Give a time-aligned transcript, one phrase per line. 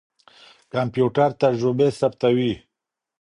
[0.73, 2.53] کمپيوټر تجربې ثبتوي.